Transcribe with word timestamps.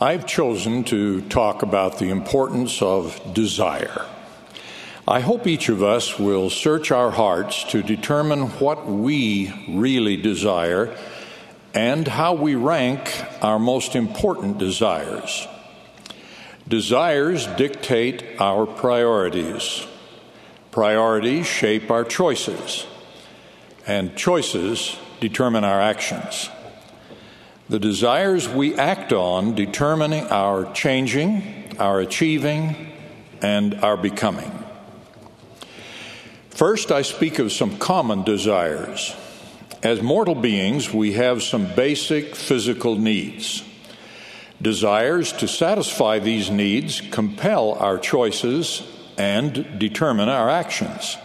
I've 0.00 0.26
chosen 0.26 0.84
to 0.84 1.22
talk 1.22 1.62
about 1.62 1.98
the 1.98 2.10
importance 2.10 2.82
of 2.82 3.34
desire. 3.34 4.06
I 5.08 5.18
hope 5.18 5.48
each 5.48 5.68
of 5.68 5.82
us 5.82 6.20
will 6.20 6.50
search 6.50 6.92
our 6.92 7.10
hearts 7.10 7.64
to 7.72 7.82
determine 7.82 8.46
what 8.60 8.86
we 8.86 9.52
really 9.68 10.16
desire 10.16 10.96
and 11.74 12.06
how 12.06 12.34
we 12.34 12.54
rank 12.54 13.12
our 13.42 13.58
most 13.58 13.96
important 13.96 14.58
desires. 14.58 15.48
Desires 16.68 17.48
dictate 17.56 18.22
our 18.38 18.66
priorities. 18.66 19.84
Priorities 20.70 21.48
shape 21.48 21.90
our 21.90 22.04
choices, 22.04 22.86
and 23.84 24.16
choices 24.16 24.96
determine 25.18 25.64
our 25.64 25.80
actions. 25.80 26.50
The 27.68 27.78
desires 27.78 28.48
we 28.48 28.74
act 28.76 29.12
on 29.12 29.54
determine 29.54 30.14
our 30.14 30.72
changing, 30.72 31.76
our 31.78 32.00
achieving, 32.00 32.92
and 33.42 33.74
our 33.84 33.98
becoming. 33.98 34.50
First, 36.48 36.90
I 36.90 37.02
speak 37.02 37.38
of 37.38 37.52
some 37.52 37.76
common 37.76 38.22
desires. 38.22 39.14
As 39.82 40.00
mortal 40.00 40.34
beings, 40.34 40.94
we 40.94 41.12
have 41.12 41.42
some 41.42 41.66
basic 41.74 42.34
physical 42.34 42.96
needs. 42.96 43.62
Desires 44.62 45.30
to 45.34 45.46
satisfy 45.46 46.18
these 46.18 46.50
needs 46.50 47.02
compel 47.10 47.74
our 47.74 47.98
choices 47.98 48.82
and 49.18 49.78
determine 49.78 50.30
our 50.30 50.48
actions. 50.48 51.18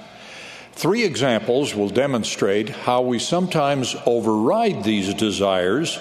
Three 0.73 1.05
examples 1.05 1.73
will 1.73 1.89
demonstrate 1.89 2.67
how 2.67 3.01
we 3.01 3.17
sometimes 3.17 3.95
override 4.05 4.83
these 4.83 5.13
desires 5.13 5.99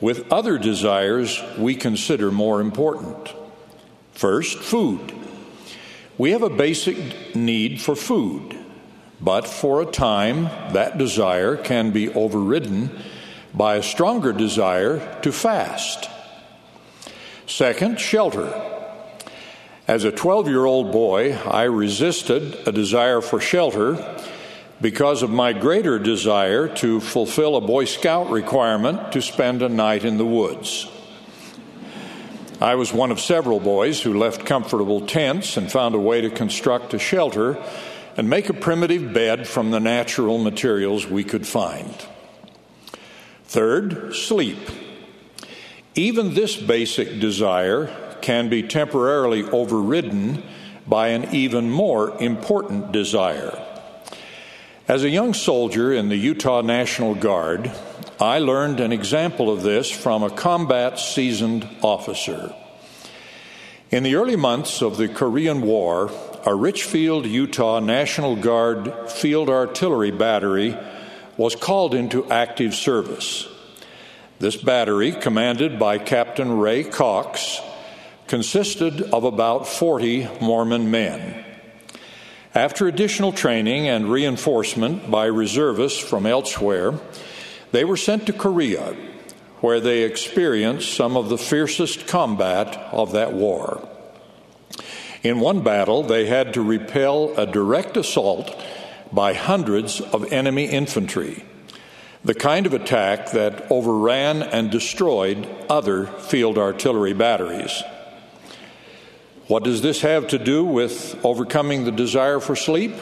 with 0.00 0.32
other 0.32 0.58
desires 0.58 1.42
we 1.58 1.74
consider 1.74 2.30
more 2.30 2.60
important. 2.60 3.34
First, 4.12 4.58
food. 4.58 5.12
We 6.16 6.30
have 6.30 6.42
a 6.42 6.50
basic 6.50 7.34
need 7.34 7.80
for 7.80 7.96
food, 7.96 8.56
but 9.20 9.46
for 9.46 9.82
a 9.82 9.86
time 9.86 10.44
that 10.72 10.98
desire 10.98 11.56
can 11.56 11.90
be 11.90 12.08
overridden 12.10 12.90
by 13.52 13.76
a 13.76 13.82
stronger 13.82 14.32
desire 14.32 15.20
to 15.22 15.32
fast. 15.32 16.08
Second, 17.46 17.98
shelter. 18.00 18.52
As 19.86 20.04
a 20.04 20.12
12 20.12 20.48
year 20.48 20.64
old 20.64 20.92
boy, 20.92 21.34
I 21.34 21.64
resisted 21.64 22.66
a 22.66 22.72
desire 22.72 23.20
for 23.20 23.40
shelter 23.40 23.94
because 24.80 25.22
of 25.22 25.30
my 25.30 25.52
greater 25.52 25.98
desire 25.98 26.68
to 26.76 27.00
fulfill 27.00 27.56
a 27.56 27.60
Boy 27.60 27.84
Scout 27.84 28.30
requirement 28.30 29.12
to 29.12 29.22
spend 29.22 29.62
a 29.62 29.68
night 29.68 30.04
in 30.04 30.18
the 30.18 30.26
woods. 30.26 30.88
I 32.60 32.74
was 32.76 32.92
one 32.92 33.10
of 33.10 33.20
several 33.20 33.60
boys 33.60 34.00
who 34.00 34.18
left 34.18 34.46
comfortable 34.46 35.06
tents 35.06 35.56
and 35.56 35.70
found 35.70 35.94
a 35.94 35.98
way 35.98 36.20
to 36.20 36.30
construct 36.30 36.94
a 36.94 36.98
shelter 36.98 37.62
and 38.16 38.30
make 38.30 38.48
a 38.48 38.54
primitive 38.54 39.12
bed 39.12 39.46
from 39.46 39.70
the 39.70 39.80
natural 39.80 40.38
materials 40.38 41.06
we 41.06 41.24
could 41.24 41.46
find. 41.46 41.94
Third, 43.44 44.14
sleep. 44.14 44.58
Even 45.94 46.34
this 46.34 46.56
basic 46.56 47.20
desire 47.20 47.94
can 48.20 48.48
be 48.48 48.62
temporarily 48.62 49.42
overridden 49.42 50.42
by 50.86 51.08
an 51.08 51.34
even 51.34 51.70
more 51.70 52.20
important 52.22 52.92
desire 52.92 53.63
as 54.86 55.02
a 55.02 55.08
young 55.08 55.32
soldier 55.32 55.92
in 55.92 56.10
the 56.10 56.16
Utah 56.16 56.60
National 56.60 57.14
Guard, 57.14 57.72
I 58.20 58.38
learned 58.38 58.80
an 58.80 58.92
example 58.92 59.50
of 59.50 59.62
this 59.62 59.90
from 59.90 60.22
a 60.22 60.30
combat 60.30 60.98
seasoned 60.98 61.66
officer. 61.80 62.54
In 63.90 64.02
the 64.02 64.16
early 64.16 64.36
months 64.36 64.82
of 64.82 64.98
the 64.98 65.08
Korean 65.08 65.62
War, 65.62 66.10
a 66.44 66.54
Richfield, 66.54 67.24
Utah 67.24 67.80
National 67.80 68.36
Guard 68.36 69.10
field 69.10 69.48
artillery 69.48 70.10
battery 70.10 70.76
was 71.38 71.56
called 71.56 71.94
into 71.94 72.30
active 72.30 72.74
service. 72.74 73.48
This 74.38 74.56
battery, 74.56 75.12
commanded 75.12 75.78
by 75.78 75.96
Captain 75.96 76.58
Ray 76.58 76.84
Cox, 76.84 77.58
consisted 78.26 79.00
of 79.00 79.24
about 79.24 79.66
40 79.66 80.28
Mormon 80.42 80.90
men. 80.90 81.53
After 82.54 82.86
additional 82.86 83.32
training 83.32 83.88
and 83.88 84.08
reinforcement 84.08 85.10
by 85.10 85.26
reservists 85.26 85.98
from 85.98 86.24
elsewhere, 86.24 86.94
they 87.72 87.84
were 87.84 87.96
sent 87.96 88.26
to 88.26 88.32
Korea, 88.32 88.94
where 89.60 89.80
they 89.80 90.04
experienced 90.04 90.94
some 90.94 91.16
of 91.16 91.28
the 91.28 91.38
fiercest 91.38 92.06
combat 92.06 92.76
of 92.92 93.10
that 93.10 93.32
war. 93.32 93.88
In 95.24 95.40
one 95.40 95.62
battle, 95.62 96.04
they 96.04 96.26
had 96.26 96.54
to 96.54 96.62
repel 96.62 97.34
a 97.36 97.44
direct 97.44 97.96
assault 97.96 98.54
by 99.10 99.32
hundreds 99.32 100.00
of 100.00 100.32
enemy 100.32 100.66
infantry, 100.66 101.44
the 102.24 102.34
kind 102.34 102.66
of 102.66 102.74
attack 102.74 103.32
that 103.32 103.66
overran 103.68 104.42
and 104.42 104.70
destroyed 104.70 105.48
other 105.68 106.06
field 106.06 106.56
artillery 106.56 107.14
batteries. 107.14 107.82
What 109.46 109.62
does 109.62 109.82
this 109.82 110.00
have 110.00 110.28
to 110.28 110.38
do 110.38 110.64
with 110.64 111.22
overcoming 111.22 111.84
the 111.84 111.92
desire 111.92 112.40
for 112.40 112.56
sleep? 112.56 112.94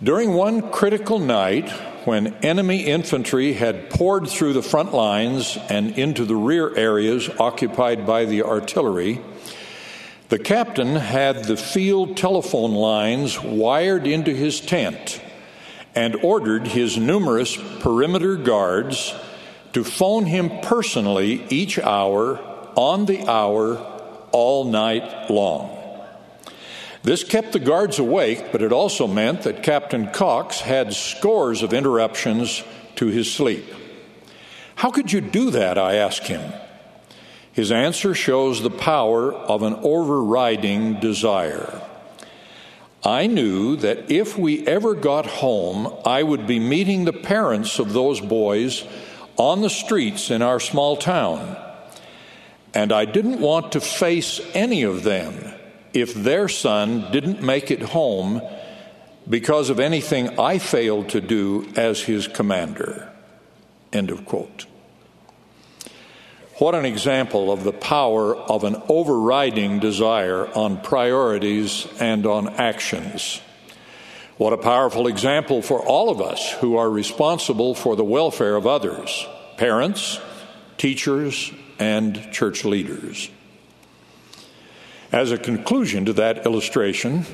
During 0.00 0.32
one 0.32 0.70
critical 0.70 1.18
night, 1.18 1.68
when 2.04 2.34
enemy 2.36 2.84
infantry 2.84 3.54
had 3.54 3.90
poured 3.90 4.28
through 4.28 4.52
the 4.52 4.62
front 4.62 4.94
lines 4.94 5.58
and 5.68 5.98
into 5.98 6.24
the 6.24 6.36
rear 6.36 6.72
areas 6.76 7.28
occupied 7.40 8.06
by 8.06 8.26
the 8.26 8.44
artillery, 8.44 9.20
the 10.28 10.38
captain 10.38 10.94
had 10.94 11.42
the 11.46 11.56
field 11.56 12.16
telephone 12.16 12.74
lines 12.74 13.42
wired 13.42 14.06
into 14.06 14.32
his 14.32 14.60
tent 14.60 15.20
and 15.96 16.14
ordered 16.22 16.68
his 16.68 16.96
numerous 16.96 17.56
perimeter 17.80 18.36
guards 18.36 19.16
to 19.72 19.82
phone 19.82 20.26
him 20.26 20.60
personally 20.60 21.44
each 21.50 21.76
hour, 21.76 22.38
on 22.76 23.06
the 23.06 23.26
hour, 23.28 23.87
all 24.32 24.64
night 24.64 25.30
long. 25.30 25.78
This 27.02 27.24
kept 27.24 27.52
the 27.52 27.58
guards 27.58 27.98
awake, 27.98 28.52
but 28.52 28.62
it 28.62 28.72
also 28.72 29.06
meant 29.06 29.42
that 29.42 29.62
Captain 29.62 30.10
Cox 30.10 30.60
had 30.60 30.92
scores 30.92 31.62
of 31.62 31.72
interruptions 31.72 32.62
to 32.96 33.06
his 33.06 33.32
sleep. 33.32 33.64
How 34.74 34.90
could 34.90 35.12
you 35.12 35.20
do 35.20 35.50
that? 35.50 35.78
I 35.78 35.94
asked 35.94 36.26
him. 36.26 36.52
His 37.52 37.72
answer 37.72 38.14
shows 38.14 38.62
the 38.62 38.70
power 38.70 39.32
of 39.32 39.62
an 39.62 39.74
overriding 39.82 41.00
desire. 41.00 41.82
I 43.04 43.26
knew 43.26 43.76
that 43.76 44.10
if 44.10 44.36
we 44.36 44.66
ever 44.66 44.94
got 44.94 45.26
home, 45.26 45.92
I 46.04 46.22
would 46.22 46.46
be 46.46 46.58
meeting 46.58 47.04
the 47.04 47.12
parents 47.12 47.78
of 47.78 47.92
those 47.92 48.20
boys 48.20 48.84
on 49.36 49.60
the 49.60 49.70
streets 49.70 50.30
in 50.30 50.42
our 50.42 50.60
small 50.60 50.96
town 50.96 51.56
and 52.78 52.92
I 52.92 53.06
didn't 53.06 53.40
want 53.40 53.72
to 53.72 53.80
face 53.80 54.40
any 54.54 54.84
of 54.84 55.02
them 55.02 55.34
if 55.92 56.14
their 56.14 56.46
son 56.46 57.10
didn't 57.10 57.42
make 57.42 57.72
it 57.72 57.82
home 57.82 58.40
because 59.28 59.68
of 59.68 59.80
anything 59.80 60.38
I 60.38 60.58
failed 60.58 61.08
to 61.08 61.20
do 61.20 61.66
as 61.74 62.00
his 62.02 62.28
commander. 62.28 63.12
End 63.92 64.12
of 64.12 64.24
quote. 64.24 64.66
What 66.58 66.76
an 66.76 66.84
example 66.84 67.50
of 67.50 67.64
the 67.64 67.72
power 67.72 68.36
of 68.36 68.62
an 68.62 68.80
overriding 68.88 69.80
desire 69.80 70.46
on 70.46 70.80
priorities 70.80 71.88
and 71.98 72.26
on 72.26 72.46
actions. 72.46 73.40
What 74.36 74.52
a 74.52 74.56
powerful 74.56 75.08
example 75.08 75.62
for 75.62 75.84
all 75.84 76.10
of 76.10 76.20
us 76.20 76.52
who 76.60 76.76
are 76.76 76.88
responsible 76.88 77.74
for 77.74 77.96
the 77.96 78.04
welfare 78.04 78.54
of 78.54 78.68
others 78.68 79.26
parents, 79.56 80.20
teachers, 80.76 81.50
and 81.78 82.30
church 82.32 82.64
leaders. 82.64 83.30
As 85.12 85.32
a 85.32 85.38
conclusion 85.38 86.04
to 86.04 86.12
that 86.14 86.44
illustration, 86.44 87.24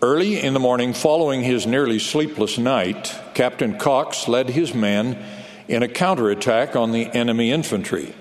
early 0.00 0.40
in 0.40 0.54
the 0.54 0.60
morning 0.60 0.92
following 0.92 1.42
his 1.42 1.66
nearly 1.66 1.98
sleepless 1.98 2.58
night, 2.58 3.14
Captain 3.34 3.78
Cox 3.78 4.28
led 4.28 4.50
his 4.50 4.74
men 4.74 5.18
in 5.66 5.82
a 5.82 5.88
counterattack 5.88 6.76
on 6.76 6.92
the 6.92 7.06
enemy 7.06 7.50
infantry. 7.50 8.14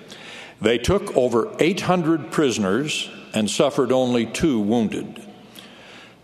They 0.62 0.78
took 0.78 1.16
over 1.16 1.54
800 1.60 2.32
prisoners 2.32 3.10
and 3.34 3.50
suffered 3.50 3.92
only 3.92 4.26
two 4.26 4.60
wounded. 4.60 5.22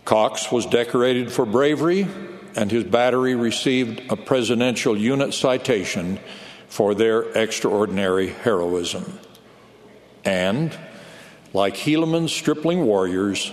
Cox 0.04 0.50
was 0.50 0.66
decorated 0.66 1.30
for 1.30 1.44
bravery, 1.44 2.08
and 2.56 2.70
his 2.70 2.84
battery 2.84 3.34
received 3.34 4.10
a 4.10 4.16
Presidential 4.16 4.96
Unit 4.96 5.34
Citation 5.34 6.18
for 6.70 6.94
their 6.94 7.22
extraordinary 7.36 8.28
heroism. 8.28 9.18
And, 10.24 10.76
like 11.52 11.76
Helaman's 11.76 12.32
stripling 12.32 12.86
warriors, 12.86 13.52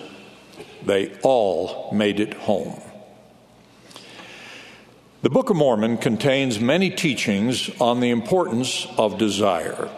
they 0.86 1.14
all 1.24 1.92
made 1.92 2.20
it 2.20 2.34
home. 2.36 2.80
The 5.24 5.32
Book 5.32 5.50
of 5.50 5.58
Mormon 5.58 5.98
contains 5.98 6.60
many 6.60 6.92
teachings 6.92 7.70
on 7.82 8.00
the 8.00 8.12
importance 8.12 8.88
of 8.98 9.18
desire. 9.18 9.90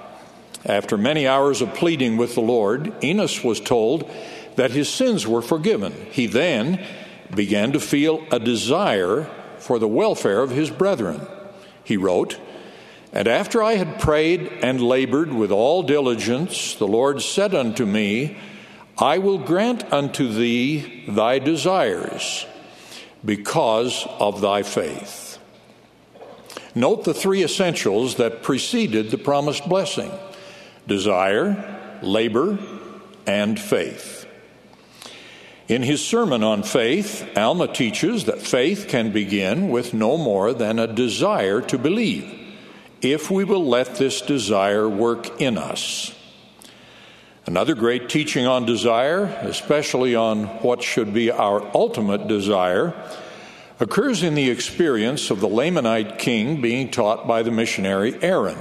After 0.65 0.97
many 0.97 1.27
hours 1.27 1.61
of 1.61 1.73
pleading 1.73 2.15
with 2.15 2.35
the 2.35 2.41
Lord, 2.41 2.93
Enos 3.03 3.43
was 3.43 3.59
told 3.59 4.09
that 4.55 4.71
his 4.71 4.87
sins 4.87 5.27
were 5.27 5.41
forgiven. 5.41 5.93
He 6.11 6.25
then 6.25 6.85
began 7.35 7.73
to 7.73 7.79
feel 7.81 8.25
a 8.31 8.39
desire 8.39 9.29
for 9.59 9.77
the 9.77 9.87
welfare 9.87 10.41
of 10.41 10.51
his 10.51 10.69
brethren. 10.69 11.21
He 11.83 11.97
wrote, 11.97 12.39
And 13.11 13.27
after 13.27 13.63
I 13.63 13.75
had 13.75 13.99
prayed 13.99 14.47
and 14.61 14.81
labored 14.81 15.33
with 15.33 15.51
all 15.51 15.83
diligence, 15.83 16.75
the 16.75 16.87
Lord 16.87 17.21
said 17.21 17.55
unto 17.55 17.85
me, 17.85 18.37
I 18.97 19.17
will 19.17 19.39
grant 19.39 19.91
unto 19.91 20.31
thee 20.31 21.05
thy 21.07 21.39
desires 21.39 22.45
because 23.23 24.05
of 24.19 24.41
thy 24.41 24.63
faith. 24.63 25.39
Note 26.75 27.03
the 27.03 27.13
three 27.13 27.43
essentials 27.43 28.15
that 28.15 28.43
preceded 28.43 29.09
the 29.09 29.17
promised 29.17 29.67
blessing 29.67 30.11
desire, 30.87 31.99
labor, 32.01 32.57
and 33.25 33.59
faith. 33.59 34.25
In 35.67 35.83
his 35.83 36.03
sermon 36.03 36.43
on 36.43 36.63
faith, 36.63 37.27
Alma 37.37 37.67
teaches 37.67 38.25
that 38.25 38.41
faith 38.41 38.87
can 38.87 39.11
begin 39.11 39.69
with 39.69 39.93
no 39.93 40.17
more 40.17 40.51
than 40.51 40.79
a 40.79 40.87
desire 40.87 41.61
to 41.61 41.77
believe, 41.77 42.38
if 43.01 43.31
we 43.31 43.43
will 43.43 43.65
let 43.65 43.95
this 43.95 44.21
desire 44.21 44.87
work 44.87 45.41
in 45.41 45.57
us. 45.57 46.15
Another 47.45 47.73
great 47.73 48.09
teaching 48.09 48.45
on 48.45 48.65
desire, 48.65 49.25
especially 49.41 50.15
on 50.15 50.45
what 50.61 50.83
should 50.83 51.13
be 51.13 51.31
our 51.31 51.61
ultimate 51.75 52.27
desire, 52.27 52.93
occurs 53.79 54.21
in 54.23 54.35
the 54.35 54.49
experience 54.49 55.31
of 55.31 55.39
the 55.39 55.47
Lamanite 55.47 56.19
king 56.19 56.61
being 56.61 56.91
taught 56.91 57.27
by 57.27 57.41
the 57.41 57.51
missionary 57.51 58.21
Aaron. 58.21 58.57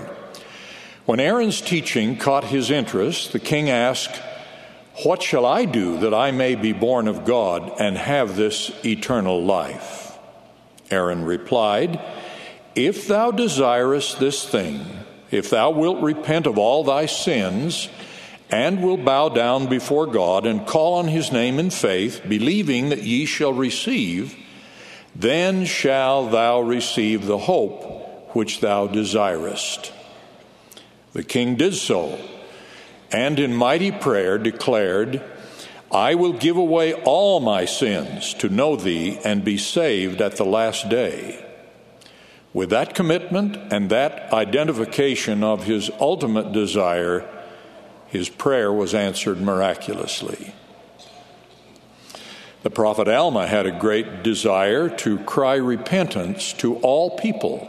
When 1.04 1.20
Aaron's 1.20 1.60
teaching 1.60 2.16
caught 2.16 2.44
his 2.44 2.70
interest, 2.70 3.32
the 3.32 3.38
king 3.38 3.68
asked, 3.68 4.22
What 5.04 5.22
shall 5.22 5.44
I 5.44 5.64
do 5.64 5.98
that 5.98 6.14
I 6.14 6.30
may 6.30 6.54
be 6.54 6.72
born 6.72 7.08
of 7.08 7.24
God 7.24 7.72
and 7.80 7.98
have 7.98 8.36
this 8.36 8.70
eternal 8.84 9.44
life? 9.44 10.16
Aaron 10.90 11.24
replied, 11.24 12.00
If 12.78 13.08
thou 13.08 13.32
desirest 13.32 14.20
this 14.20 14.48
thing, 14.48 14.86
if 15.32 15.50
thou 15.50 15.70
wilt 15.72 16.00
repent 16.00 16.46
of 16.46 16.58
all 16.58 16.84
thy 16.84 17.06
sins, 17.06 17.88
and 18.52 18.84
will 18.84 18.96
bow 18.96 19.30
down 19.30 19.66
before 19.66 20.06
God 20.06 20.46
and 20.46 20.64
call 20.64 20.94
on 20.94 21.08
his 21.08 21.32
name 21.32 21.58
in 21.58 21.70
faith, 21.70 22.22
believing 22.28 22.90
that 22.90 23.02
ye 23.02 23.26
shall 23.26 23.52
receive, 23.52 24.36
then 25.12 25.64
shall 25.64 26.28
thou 26.28 26.60
receive 26.60 27.26
the 27.26 27.38
hope 27.38 28.36
which 28.36 28.60
thou 28.60 28.86
desirest. 28.86 29.92
The 31.14 31.24
king 31.24 31.56
did 31.56 31.74
so, 31.74 32.16
and 33.10 33.40
in 33.40 33.56
mighty 33.56 33.90
prayer 33.90 34.38
declared, 34.38 35.20
I 35.90 36.14
will 36.14 36.32
give 36.32 36.56
away 36.56 36.94
all 36.94 37.40
my 37.40 37.64
sins 37.64 38.34
to 38.34 38.48
know 38.48 38.76
thee 38.76 39.18
and 39.24 39.44
be 39.44 39.58
saved 39.58 40.20
at 40.20 40.36
the 40.36 40.46
last 40.46 40.88
day. 40.88 41.44
With 42.54 42.70
that 42.70 42.94
commitment 42.94 43.56
and 43.72 43.90
that 43.90 44.32
identification 44.32 45.44
of 45.44 45.64
his 45.64 45.90
ultimate 46.00 46.52
desire, 46.52 47.28
his 48.06 48.28
prayer 48.28 48.72
was 48.72 48.94
answered 48.94 49.40
miraculously. 49.40 50.54
The 52.62 52.70
prophet 52.70 53.06
Alma 53.06 53.46
had 53.46 53.66
a 53.66 53.78
great 53.78 54.22
desire 54.22 54.88
to 54.88 55.18
cry 55.20 55.54
repentance 55.54 56.52
to 56.54 56.76
all 56.76 57.16
people. 57.16 57.68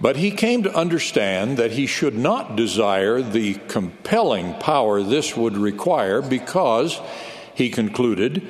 But 0.00 0.16
he 0.16 0.30
came 0.30 0.62
to 0.64 0.74
understand 0.74 1.56
that 1.58 1.72
he 1.72 1.86
should 1.86 2.16
not 2.16 2.56
desire 2.56 3.22
the 3.22 3.54
compelling 3.68 4.54
power 4.54 5.02
this 5.02 5.36
would 5.36 5.56
require 5.56 6.22
because, 6.22 7.00
he 7.54 7.70
concluded, 7.70 8.46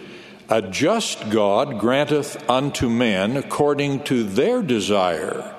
a 0.50 0.60
just 0.60 1.30
God 1.30 1.78
granteth 1.78 2.50
unto 2.50 2.90
men 2.90 3.36
according 3.36 4.02
to 4.04 4.24
their 4.24 4.62
desire, 4.62 5.54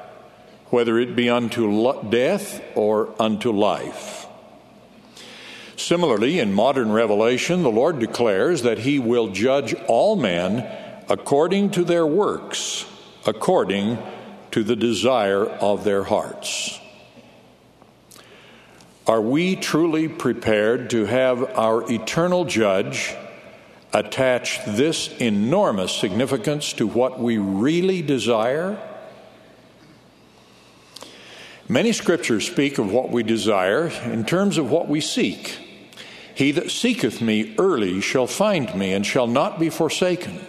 whether 0.66 1.00
it 1.00 1.16
be 1.16 1.30
unto 1.30 2.10
death 2.10 2.62
or 2.76 3.16
unto 3.18 3.52
life. 3.54 4.28
Similarly, 5.78 6.40
in 6.40 6.54
modern 6.54 6.92
revelation, 6.92 7.64
the 7.64 7.72
Lord 7.72 8.00
declares 8.00 8.64
that 8.64 8.80
he 8.80 9.00
will 9.00 9.30
judge 9.30 9.74
all 9.88 10.18
men 10.18 10.70
according 11.10 11.72
to 11.72 11.86
their 11.86 12.06
works, 12.06 12.86
according 13.26 13.98
to 14.52 14.64
the 14.64 14.76
desire 14.76 15.46
of 15.46 15.86
their 15.86 16.04
hearts. 16.04 16.80
Are 19.08 19.22
we 19.22 19.56
truly 19.56 20.08
prepared 20.08 20.90
to 20.92 21.06
have 21.06 21.58
our 21.58 21.90
eternal 21.92 22.46
judge 22.46 23.16
attach 23.94 24.64
this 24.66 25.10
enormous 25.18 25.92
significance 25.94 26.74
to 26.74 26.88
what 26.88 27.20
we 27.20 27.38
really 27.38 28.02
desire? 28.02 28.78
Many 31.68 31.94
scriptures 31.94 32.46
speak 32.46 32.78
of 32.78 32.92
what 32.92 33.12
we 33.12 33.24
desire 33.24 33.88
in 34.06 34.26
terms 34.26 34.58
of 34.58 34.70
what 34.70 34.88
we 34.88 35.00
seek. 35.02 35.58
He 36.34 36.52
that 36.52 36.72
seeketh 36.72 37.22
me 37.22 37.56
early 37.58 38.02
shall 38.02 38.28
find 38.28 38.74
me 38.76 38.94
and 38.94 39.06
shall 39.06 39.28
not 39.28 39.60
be 39.60 39.70
forsaken. 39.70 40.40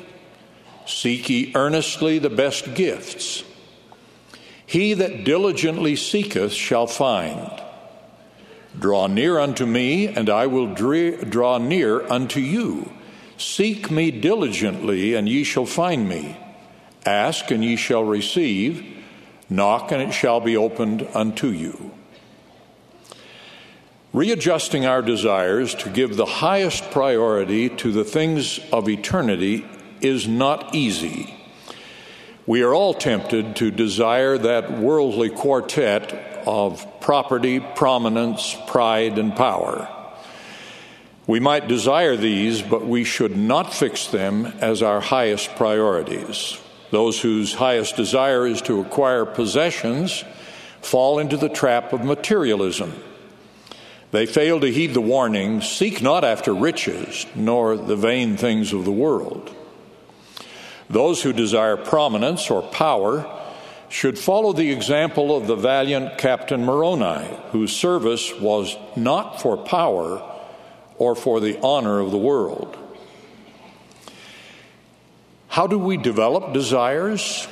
Seek 0.86 1.28
ye 1.28 1.52
earnestly 1.54 2.18
the 2.18 2.30
best 2.30 2.74
gifts. 2.74 3.44
He 4.66 4.94
that 4.94 5.24
diligently 5.24 5.96
seeketh 5.96 6.52
shall 6.52 6.86
find. 6.86 7.62
Draw 8.78 9.08
near 9.08 9.38
unto 9.38 9.66
me, 9.66 10.08
and 10.08 10.30
I 10.30 10.46
will 10.46 10.74
draw 10.74 11.58
near 11.58 12.10
unto 12.10 12.40
you. 12.40 12.90
Seek 13.42 13.90
me 13.90 14.12
diligently, 14.12 15.14
and 15.14 15.28
ye 15.28 15.42
shall 15.42 15.66
find 15.66 16.08
me. 16.08 16.36
Ask, 17.04 17.50
and 17.50 17.64
ye 17.64 17.74
shall 17.74 18.04
receive. 18.04 18.86
Knock, 19.50 19.90
and 19.90 20.00
it 20.00 20.12
shall 20.12 20.40
be 20.40 20.56
opened 20.56 21.06
unto 21.12 21.48
you. 21.48 21.90
Readjusting 24.12 24.86
our 24.86 25.02
desires 25.02 25.74
to 25.74 25.90
give 25.90 26.16
the 26.16 26.24
highest 26.24 26.90
priority 26.92 27.68
to 27.68 27.90
the 27.90 28.04
things 28.04 28.60
of 28.70 28.88
eternity 28.88 29.66
is 30.00 30.28
not 30.28 30.74
easy. 30.74 31.34
We 32.46 32.62
are 32.62 32.72
all 32.72 32.94
tempted 32.94 33.56
to 33.56 33.70
desire 33.72 34.38
that 34.38 34.78
worldly 34.78 35.30
quartet 35.30 36.12
of 36.46 36.86
property, 37.00 37.58
prominence, 37.58 38.56
pride, 38.68 39.18
and 39.18 39.34
power. 39.34 39.88
We 41.26 41.38
might 41.38 41.68
desire 41.68 42.16
these, 42.16 42.62
but 42.62 42.84
we 42.84 43.04
should 43.04 43.36
not 43.36 43.72
fix 43.72 44.08
them 44.08 44.46
as 44.60 44.82
our 44.82 45.00
highest 45.00 45.54
priorities. 45.54 46.58
Those 46.90 47.20
whose 47.20 47.54
highest 47.54 47.96
desire 47.96 48.46
is 48.46 48.60
to 48.62 48.80
acquire 48.80 49.24
possessions 49.24 50.24
fall 50.80 51.20
into 51.20 51.36
the 51.36 51.48
trap 51.48 51.92
of 51.92 52.04
materialism. 52.04 52.92
They 54.10 54.26
fail 54.26 54.60
to 54.60 54.70
heed 54.70 54.94
the 54.94 55.00
warning 55.00 55.62
seek 55.62 56.02
not 56.02 56.24
after 56.24 56.52
riches, 56.52 57.24
nor 57.34 57.76
the 57.76 57.96
vain 57.96 58.36
things 58.36 58.72
of 58.72 58.84
the 58.84 58.92
world. 58.92 59.54
Those 60.90 61.22
who 61.22 61.32
desire 61.32 61.76
prominence 61.76 62.50
or 62.50 62.62
power 62.62 63.24
should 63.88 64.18
follow 64.18 64.52
the 64.52 64.70
example 64.70 65.34
of 65.36 65.46
the 65.46 65.56
valiant 65.56 66.18
Captain 66.18 66.64
Moroni, 66.64 67.26
whose 67.52 67.74
service 67.74 68.34
was 68.40 68.76
not 68.96 69.40
for 69.40 69.56
power 69.56 70.28
or 70.98 71.14
for 71.14 71.40
the 71.40 71.58
honor 71.60 72.00
of 72.00 72.10
the 72.10 72.18
world. 72.18 72.76
How 75.48 75.66
do 75.66 75.78
we 75.78 75.96
develop 75.96 76.52
desires? 76.52 77.46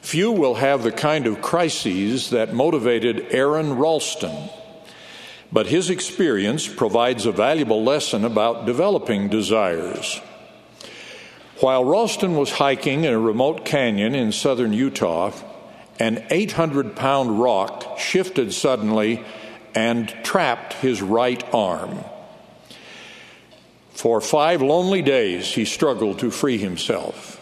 Few 0.00 0.30
will 0.30 0.54
have 0.54 0.82
the 0.82 0.92
kind 0.92 1.26
of 1.26 1.42
crises 1.42 2.30
that 2.30 2.54
motivated 2.54 3.26
Aron 3.30 3.76
Ralston, 3.76 4.50
but 5.50 5.66
his 5.66 5.90
experience 5.90 6.68
provides 6.68 7.26
a 7.26 7.32
valuable 7.32 7.82
lesson 7.82 8.24
about 8.24 8.66
developing 8.66 9.28
desires. 9.28 10.20
While 11.60 11.84
Ralston 11.84 12.36
was 12.36 12.52
hiking 12.52 13.04
in 13.04 13.12
a 13.12 13.18
remote 13.18 13.64
canyon 13.64 14.14
in 14.14 14.30
southern 14.30 14.72
Utah, 14.72 15.32
an 15.98 16.24
800 16.30 16.94
pound 16.94 17.40
rock 17.40 17.98
shifted 17.98 18.52
suddenly 18.52 19.24
and 19.74 20.08
trapped 20.22 20.74
his 20.74 21.02
right 21.02 21.42
arm. 21.54 21.98
For 23.90 24.20
five 24.20 24.60
lonely 24.60 25.02
days, 25.02 25.54
he 25.54 25.64
struggled 25.64 26.18
to 26.18 26.30
free 26.30 26.58
himself. 26.58 27.40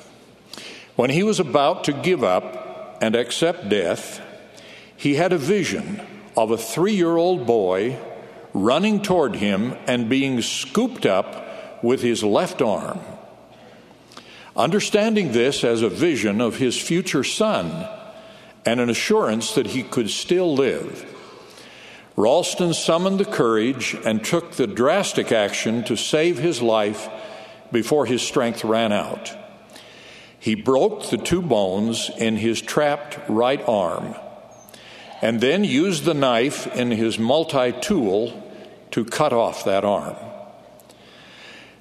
When 0.96 1.10
he 1.10 1.22
was 1.22 1.40
about 1.40 1.84
to 1.84 1.92
give 1.92 2.22
up 2.22 2.98
and 3.00 3.16
accept 3.16 3.68
death, 3.68 4.20
he 4.96 5.14
had 5.14 5.32
a 5.32 5.38
vision 5.38 6.00
of 6.36 6.50
a 6.50 6.58
three 6.58 6.94
year 6.94 7.16
old 7.16 7.46
boy 7.46 7.98
running 8.54 9.02
toward 9.02 9.36
him 9.36 9.76
and 9.86 10.08
being 10.08 10.40
scooped 10.42 11.06
up 11.06 11.82
with 11.82 12.02
his 12.02 12.22
left 12.22 12.62
arm. 12.62 13.00
Understanding 14.54 15.32
this 15.32 15.64
as 15.64 15.82
a 15.82 15.88
vision 15.88 16.40
of 16.40 16.56
his 16.56 16.80
future 16.80 17.24
son 17.24 17.88
and 18.66 18.78
an 18.78 18.90
assurance 18.90 19.54
that 19.54 19.68
he 19.68 19.82
could 19.82 20.10
still 20.10 20.54
live, 20.54 21.12
Ralston 22.16 22.75
summoned 22.75 23.19
the 23.19 23.25
courage 23.25 23.97
and 24.04 24.25
took 24.25 24.52
the 24.52 24.66
drastic 24.66 25.33
action 25.33 25.83
to 25.85 25.97
save 25.97 26.38
his 26.38 26.61
life 26.61 27.09
before 27.71 28.07
his 28.07 28.23
strength 28.23 28.64
ran 28.64 28.92
out. 28.92 29.35
He 30.38 30.54
broke 30.54 31.09
the 31.09 31.16
two 31.16 31.40
bones 31.40 32.11
in 32.19 32.37
his 32.37 32.61
trapped 32.61 33.19
right 33.28 33.62
arm 33.66 34.14
and 35.23 35.40
then 35.40 35.64
used 35.64 36.04
the 36.04 36.14
knife 36.14 36.66
in 36.76 36.90
his 36.90 37.19
multi 37.19 37.73
tool 37.73 38.42
to 38.90 39.04
cut 39.04 39.33
off 39.33 39.64
that 39.64 39.85
arm. 39.85 40.16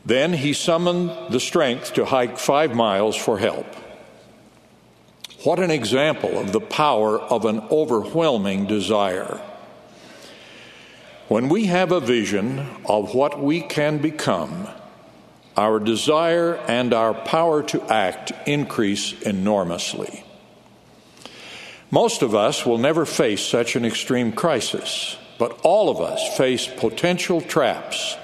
Then 0.06 0.34
he 0.34 0.54
summoned 0.54 1.34
the 1.34 1.40
strength 1.40 1.94
to 1.96 2.06
hike 2.06 2.38
five 2.38 2.74
miles 2.74 3.16
for 3.16 3.38
help. 3.38 3.66
What 5.44 5.60
an 5.60 5.72
example 5.72 6.38
of 6.38 6.52
the 6.52 6.62
power 6.62 7.20
of 7.20 7.46
an 7.46 7.62
overwhelming 7.72 8.68
desire. 8.68 9.42
When 11.32 11.48
we 11.48 11.68
have 11.68 11.94
a 11.94 12.02
vision 12.02 12.60
of 12.86 13.16
what 13.16 13.42
we 13.42 13.62
can 13.62 14.00
become, 14.00 14.68
our 15.56 15.80
desire 15.80 16.56
and 16.68 16.94
our 16.94 17.14
power 17.14 17.64
to 17.68 17.82
act 17.84 18.34
increase 18.46 19.14
enormously. 19.22 20.26
Most 21.90 22.22
of 22.22 22.36
us 22.36 22.66
will 22.66 22.80
never 22.80 23.06
face 23.06 23.42
such 23.42 23.78
an 23.78 23.86
extreme 23.86 24.34
crisis, 24.34 25.16
but 25.40 25.58
all 25.64 25.88
of 25.88 26.02
us 26.02 26.38
face 26.38 26.68
potential 26.68 27.40
traps 27.40 28.18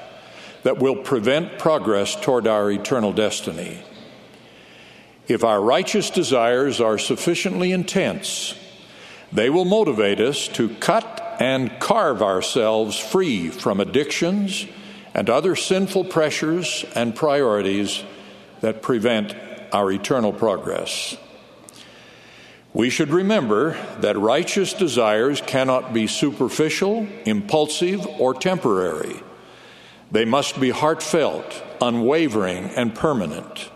that 0.64 0.80
will 0.80 0.98
prevent 0.98 1.58
progress 1.58 2.14
toward 2.14 2.46
our 2.46 2.70
eternal 2.70 3.14
destiny. 3.14 3.82
If 5.30 5.46
our 5.46 5.62
righteous 5.62 6.10
desires 6.10 6.82
are 6.82 6.98
sufficiently 6.98 7.72
intense, 7.72 8.54
they 9.32 9.50
will 9.50 9.64
motivate 9.64 10.20
us 10.20 10.50
to 10.50 10.68
cut 10.76 11.17
and 11.40 11.80
carve 11.80 12.22
ourselves 12.22 12.98
free 12.98 13.50
from 13.50 13.80
addictions 13.80 14.66
and 15.14 15.30
other 15.30 15.56
sinful 15.56 16.06
pressures 16.06 16.86
and 16.96 17.16
priorities 17.16 18.04
that 18.62 18.82
prevent 18.82 19.36
our 19.74 19.92
eternal 19.92 20.32
progress. 20.32 21.18
We 22.74 22.90
should 22.90 23.10
remember 23.10 23.78
that 24.02 24.18
righteous 24.18 24.74
desires 24.74 25.42
cannot 25.42 25.94
be 25.94 26.06
superficial, 26.06 27.08
impulsive, 27.26 28.06
or 28.20 28.34
temporary. 28.34 29.16
They 30.12 30.26
must 30.26 30.60
be 30.60 30.70
heartfelt, 30.70 31.64
unwavering, 31.82 32.66
and 32.76 32.94
permanent. 32.94 33.72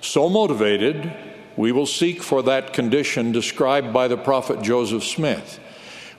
So 0.00 0.28
motivated, 0.28 1.12
we 1.56 1.70
will 1.70 1.86
seek 1.86 2.22
for 2.22 2.42
that 2.42 2.72
condition 2.72 3.30
described 3.30 3.92
by 3.92 4.08
the 4.08 4.16
prophet 4.16 4.62
Joseph 4.62 5.04
Smith, 5.04 5.60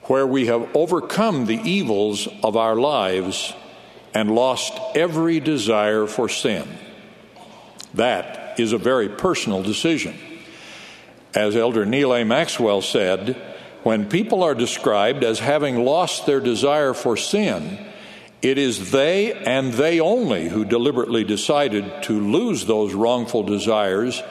where 0.04 0.26
we 0.26 0.46
have 0.46 0.74
overcome 0.74 1.46
the 1.46 1.60
evils 1.60 2.28
of 2.42 2.56
our 2.56 2.76
lives 2.76 3.54
and 4.12 4.34
lost 4.34 4.72
every 4.94 5.40
desire 5.40 6.06
for 6.06 6.28
sin. 6.28 6.68
That 7.94 8.58
is 8.60 8.72
a 8.72 8.78
very 8.78 9.08
personal 9.08 9.62
decision. 9.62 10.14
As 11.34 11.56
Elder 11.56 11.84
Neal 11.84 12.14
A. 12.14 12.24
Maxwell 12.24 12.82
said, 12.82 13.40
when 13.82 14.08
people 14.08 14.42
are 14.42 14.54
described 14.54 15.24
as 15.24 15.38
having 15.38 15.84
lost 15.84 16.26
their 16.26 16.40
desire 16.40 16.94
for 16.94 17.16
sin, 17.16 17.78
it 18.40 18.58
is 18.58 18.90
they 18.90 19.32
and 19.32 19.72
they 19.72 20.00
only 20.00 20.48
who 20.48 20.64
deliberately 20.64 21.24
decided 21.24 22.02
to 22.02 22.12
lose 22.12 22.66
those 22.66 22.92
wrongful 22.92 23.42
desires 23.42 24.22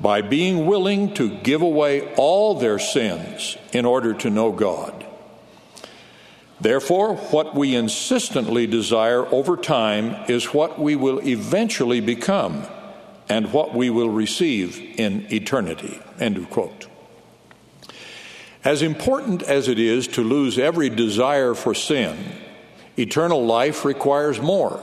by 0.00 0.20
being 0.20 0.66
willing 0.66 1.14
to 1.14 1.30
give 1.38 1.62
away 1.62 2.14
all 2.16 2.54
their 2.54 2.78
sins 2.78 3.56
in 3.72 3.86
order 3.86 4.12
to 4.12 4.28
know 4.28 4.52
God. 4.52 5.05
Therefore, 6.60 7.16
what 7.16 7.54
we 7.54 7.74
insistently 7.74 8.66
desire 8.66 9.26
over 9.26 9.56
time 9.56 10.24
is 10.28 10.54
what 10.54 10.78
we 10.78 10.96
will 10.96 11.20
eventually 11.26 12.00
become 12.00 12.66
and 13.28 13.52
what 13.52 13.74
we 13.74 13.90
will 13.90 14.08
receive 14.08 14.78
in 14.98 15.26
eternity. 15.32 16.00
End 16.18 16.36
of 16.36 16.48
quote. 16.48 16.86
As 18.64 18.82
important 18.82 19.42
as 19.42 19.68
it 19.68 19.78
is 19.78 20.08
to 20.08 20.22
lose 20.22 20.58
every 20.58 20.88
desire 20.88 21.54
for 21.54 21.74
sin, 21.74 22.16
eternal 22.98 23.44
life 23.44 23.84
requires 23.84 24.40
more. 24.40 24.82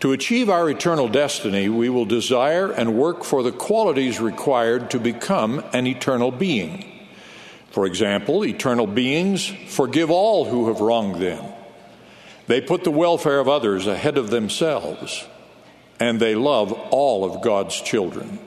To 0.00 0.10
achieve 0.10 0.50
our 0.50 0.68
eternal 0.68 1.06
destiny, 1.06 1.68
we 1.68 1.88
will 1.88 2.06
desire 2.06 2.72
and 2.72 2.96
work 2.96 3.22
for 3.22 3.44
the 3.44 3.52
qualities 3.52 4.20
required 4.20 4.90
to 4.90 4.98
become 4.98 5.64
an 5.72 5.86
eternal 5.86 6.32
being. 6.32 6.91
For 7.72 7.86
example, 7.86 8.44
eternal 8.44 8.86
beings 8.86 9.46
forgive 9.68 10.10
all 10.10 10.44
who 10.44 10.68
have 10.68 10.80
wronged 10.80 11.20
them. 11.20 11.44
They 12.46 12.60
put 12.60 12.84
the 12.84 12.90
welfare 12.90 13.40
of 13.40 13.48
others 13.48 13.86
ahead 13.86 14.18
of 14.18 14.30
themselves 14.30 15.26
and 15.98 16.18
they 16.18 16.34
love 16.34 16.72
all 16.90 17.24
of 17.24 17.42
God's 17.42 17.80
children. 17.80 18.38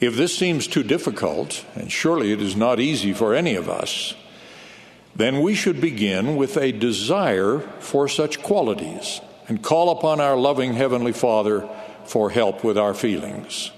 If 0.00 0.16
this 0.16 0.36
seems 0.36 0.66
too 0.66 0.82
difficult, 0.82 1.64
and 1.74 1.92
surely 1.92 2.32
it 2.32 2.40
is 2.40 2.56
not 2.56 2.80
easy 2.80 3.12
for 3.12 3.34
any 3.34 3.56
of 3.56 3.68
us, 3.68 4.14
then 5.14 5.40
we 5.42 5.54
should 5.54 5.80
begin 5.80 6.36
with 6.36 6.56
a 6.56 6.72
desire 6.72 7.58
for 7.80 8.08
such 8.08 8.42
qualities 8.42 9.20
and 9.48 9.62
call 9.62 9.90
upon 9.90 10.20
our 10.20 10.36
loving 10.36 10.72
Heavenly 10.72 11.12
Father 11.12 11.68
for 12.06 12.30
help 12.30 12.64
with 12.64 12.78
our 12.78 12.94
feelings. 12.94 13.70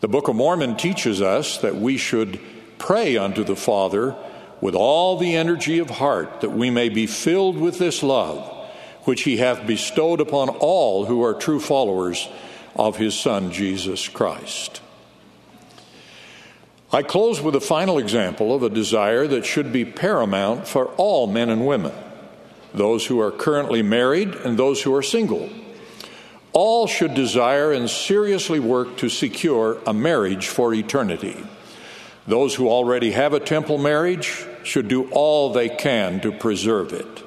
The 0.00 0.08
Book 0.08 0.28
of 0.28 0.36
Mormon 0.36 0.76
teaches 0.76 1.22
us 1.22 1.58
that 1.58 1.76
we 1.76 1.96
should 1.96 2.38
pray 2.84 3.16
unto 3.16 3.42
the 3.42 3.56
Father 3.56 4.14
with 4.60 4.74
all 4.74 5.16
the 5.16 5.34
energy 5.34 5.78
of 5.78 5.88
heart 5.88 6.42
that 6.42 6.50
we 6.50 6.68
may 6.68 6.90
be 6.90 7.06
filled 7.06 7.56
with 7.56 7.78
this 7.78 8.02
love 8.02 8.50
which 9.04 9.22
he 9.22 9.38
hath 9.38 9.66
bestowed 9.66 10.20
upon 10.20 10.50
all 10.50 11.06
who 11.06 11.24
are 11.24 11.32
true 11.32 11.58
followers 11.60 12.28
of 12.76 12.98
his 12.98 13.18
Son, 13.18 13.50
Jesus 13.50 14.06
Christ. 14.08 14.82
I 16.92 17.02
close 17.02 17.40
with 17.40 17.54
a 17.54 17.60
final 17.60 17.96
example 17.96 18.54
of 18.54 18.62
a 18.62 18.68
desire 18.68 19.26
that 19.28 19.46
should 19.46 19.72
be 19.72 19.86
paramount 19.86 20.68
for 20.68 20.88
all 20.96 21.26
men 21.26 21.48
and 21.48 21.66
women, 21.66 21.92
those 22.74 23.06
who 23.06 23.18
are 23.18 23.30
currently 23.30 23.82
married 23.82 24.34
and 24.34 24.58
those 24.58 24.82
who 24.82 24.94
are 24.94 25.02
single. 25.02 25.48
All 26.52 26.86
should 26.86 27.14
desire 27.14 27.72
and 27.72 27.88
seriously 27.88 28.60
work 28.60 28.98
to 28.98 29.08
secure 29.08 29.78
a 29.86 29.94
marriage 29.94 30.48
for 30.48 30.74
eternity. 30.74 31.36
Those 32.26 32.54
who 32.54 32.68
already 32.68 33.10
have 33.12 33.34
a 33.34 33.40
temple 33.40 33.78
marriage 33.78 34.46
should 34.62 34.88
do 34.88 35.10
all 35.10 35.52
they 35.52 35.68
can 35.68 36.20
to 36.20 36.32
preserve 36.32 36.92
it. 36.92 37.22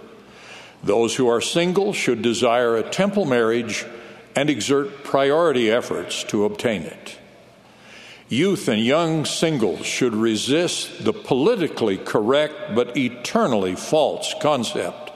Those 0.84 1.16
who 1.16 1.28
are 1.28 1.42
single 1.42 1.94
should 1.94 2.22
desire 2.22 2.76
a 2.76 2.90
temple 2.90 3.26
marriage 3.26 3.86
and 4.36 4.50
exert 4.50 5.04
priority 5.04 5.70
efforts 5.72 6.24
to 6.26 6.46
obtain 6.46 6.84
it. 6.84 7.18
Youth 8.30 8.68
and 8.68 8.82
young 8.82 9.24
singles 9.26 9.86
should 9.86 10.14
resist 10.14 11.04
the 11.04 11.14
politically 11.14 11.98
correct 11.98 12.76
but 12.76 12.98
eternally 12.98 13.76
false 13.76 14.36
concept 14.42 15.12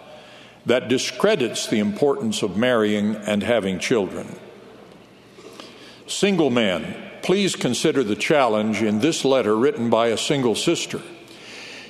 that 0.65 0.87
discredits 0.87 1.67
the 1.67 1.79
importance 1.79 2.41
of 2.41 2.55
marrying 2.55 3.15
and 3.15 3.43
having 3.43 3.79
children. 3.79 4.35
Single 6.07 6.49
men, 6.49 7.10
please 7.23 7.55
consider 7.55 8.03
the 8.03 8.15
challenge 8.15 8.81
in 8.81 8.99
this 8.99 9.23
letter 9.23 9.55
written 9.55 9.89
by 9.89 10.07
a 10.07 10.17
single 10.17 10.55
sister. 10.55 11.01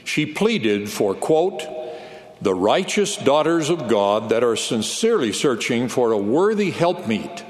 She 0.03 0.25
pleaded 0.25 0.89
for, 0.89 1.13
quote, 1.13 1.63
the 2.41 2.55
righteous 2.55 3.17
daughters 3.17 3.69
of 3.69 3.87
God 3.87 4.29
that 4.29 4.43
are 4.43 4.55
sincerely 4.55 5.31
searching 5.31 5.87
for 5.87 6.11
a 6.11 6.17
worthy 6.17 6.71
helpmeet. 6.71 7.43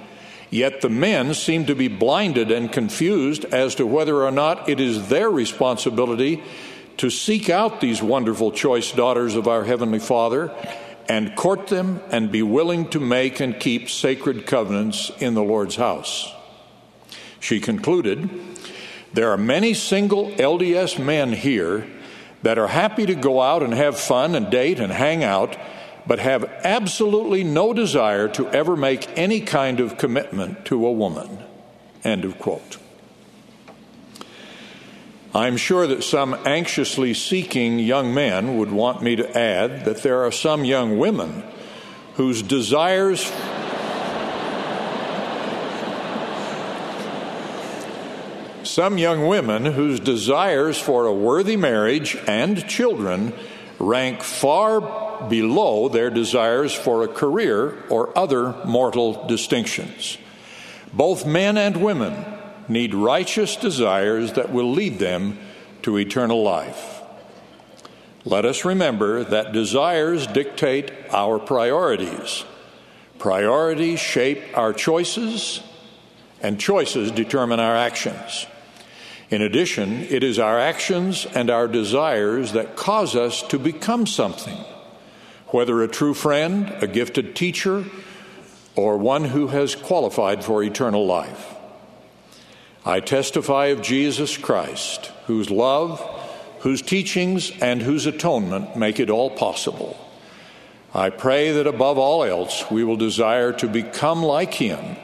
Yet 0.50 0.82
the 0.82 0.90
men 0.90 1.34
seem 1.34 1.66
to 1.68 1.76
be 1.76 1.88
blinded 1.88 2.52
and 2.52 2.72
confused 2.72 3.46
as 3.46 3.76
to 3.76 3.88
whether 3.88 4.24
or 4.24 4.32
not 4.32 4.68
it 4.68 4.82
is 4.82 5.08
their 5.08 5.30
responsibility 5.30 6.44
to 6.98 7.10
seek 7.10 7.50
out 7.50 7.80
these 7.80 8.04
wonderful 8.04 8.52
choice 8.52 8.92
daughters 8.92 9.36
of 9.36 9.48
our 9.48 9.64
Heavenly 9.64 10.00
Father 10.00 10.54
and 11.08 11.36
court 11.38 11.68
them 11.68 12.02
and 12.12 12.32
be 12.32 12.44
willing 12.44 12.90
to 12.90 13.00
make 13.00 13.40
and 13.40 13.60
keep 13.60 13.90
sacred 13.90 14.46
covenants 14.46 15.10
in 15.20 15.34
the 15.34 15.44
Lord's 15.44 15.78
house. 15.78 16.32
She 17.42 17.60
concluded, 17.60 18.30
There 19.14 19.30
are 19.32 19.38
many 19.38 19.74
single 19.74 20.32
LDS 20.32 21.04
men 21.04 21.34
here 21.34 21.86
that 22.44 22.58
are 22.58 22.68
happy 22.68 23.06
to 23.08 23.16
go 23.16 23.42
out 23.42 23.62
and 23.64 23.74
have 23.74 24.00
fun 24.00 24.36
and 24.36 24.50
date 24.50 24.80
and 24.80 24.94
hang 24.94 25.24
out, 25.24 25.58
but 26.08 26.20
have 26.20 26.46
absolutely 26.64 27.44
no 27.44 27.74
desire 27.74 28.28
to 28.30 28.48
ever 28.50 28.78
make 28.78 29.18
any 29.18 29.42
kind 29.42 29.80
of 29.80 29.98
commitment 29.98 30.66
to 30.66 30.86
a 30.86 30.92
woman. 30.92 31.40
End 32.04 32.24
of 32.24 32.40
quote. 32.40 32.78
I'm 35.34 35.58
sure 35.58 35.88
that 35.88 36.04
some 36.04 36.34
anxiously 36.46 37.14
seeking 37.14 37.80
young 37.80 38.14
men 38.14 38.58
would 38.58 38.72
want 38.72 39.02
me 39.02 39.16
to 39.16 39.38
add 39.38 39.86
that 39.86 40.04
there 40.04 40.24
are 40.24 40.32
some 40.32 40.64
young 40.64 41.00
women 41.00 41.44
whose 42.16 42.42
desires 42.42 43.32
some 48.72 48.98
young 48.98 49.28
women 49.28 49.66
whose 49.66 50.00
desires 50.00 50.80
for 50.80 51.06
a 51.06 51.14
worthy 51.14 51.58
marriage 51.58 52.18
and 52.26 52.66
children 52.70 53.34
rank 53.80 54.24
far 54.24 55.28
below 55.28 55.90
their 55.90 56.10
desires 56.10 56.74
for 56.74 57.04
a 57.04 57.08
career 57.08 57.84
or 57.90 58.18
other 58.18 58.56
mortal 58.66 59.28
distinctions. 59.28 60.18
Both 60.94 61.26
men 61.26 61.58
and 61.58 61.84
women 61.84 62.26
need 62.70 62.94
righteous 62.94 63.58
desires 63.58 64.34
that 64.34 64.54
will 64.54 64.72
lead 64.72 65.00
them 65.00 65.38
to 65.82 65.98
eternal 65.98 66.42
life. 66.42 67.02
Let 68.24 68.46
us 68.46 68.64
remember 68.64 69.26
that 69.26 69.52
desires 69.52 70.28
dictate 70.28 70.92
our 71.12 71.40
priorities. 71.40 72.46
Priorities 73.20 74.00
shape 74.00 74.42
our 74.58 74.72
choices, 74.72 75.62
and 76.42 76.60
choices 76.60 77.12
determine 77.12 77.60
our 77.60 77.76
actions. 77.76 78.46
In 79.32 79.42
addition, 79.42 80.02
it 80.10 80.24
is 80.24 80.38
our 80.38 80.60
actions 80.60 81.26
and 81.26 81.50
our 81.50 81.66
desires 81.70 82.52
that 82.52 82.76
cause 82.76 83.16
us 83.16 83.42
to 83.44 83.58
become 83.58 84.06
something, 84.06 84.58
whether 85.48 85.82
a 85.82 85.88
true 85.88 86.14
friend, 86.14 86.70
a 86.82 86.88
gifted 86.88 87.34
teacher, 87.34 87.86
or 88.76 88.98
one 88.98 89.24
who 89.24 89.48
has 89.48 89.74
qualified 89.74 90.44
for 90.44 90.62
eternal 90.62 91.06
life. 91.06 91.56
I 92.86 93.00
testify 93.00 93.68
of 93.68 93.82
Jesus 93.82 94.38
Christ, 94.38 95.12
whose 95.28 95.50
love, 95.50 96.02
whose 96.60 96.82
teachings, 96.82 97.52
and 97.62 97.82
whose 97.82 98.06
atonement 98.06 98.76
make 98.76 99.00
it 99.00 99.10
all 99.10 99.30
possible. 99.30 99.98
I 100.94 101.10
pray 101.10 101.54
that 101.54 101.68
above 101.68 101.98
all 101.98 102.26
else 102.26 102.70
we 102.70 102.84
will 102.84 102.98
desire 102.98 103.54
to 103.54 103.68
become 103.70 104.24
like 104.24 104.56
him 104.56 104.98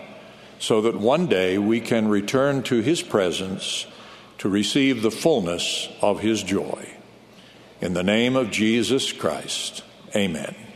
so 0.60 0.81
that 0.81 1.00
one 1.00 1.27
day 1.27 1.57
we 1.57 1.79
can 1.79 2.10
return 2.10 2.62
to 2.63 2.81
his 2.81 3.01
presence 3.01 3.86
to 4.39 4.50
receive 4.50 5.01
the 5.01 5.12
fullness 5.12 5.89
of 6.01 6.20
his 6.20 6.44
joy. 6.44 6.89
In 7.82 7.94
the 7.94 8.03
name 8.03 8.36
of 8.36 8.51
Jesus 8.51 9.12
Christ, 9.12 9.84
amen. 10.15 10.66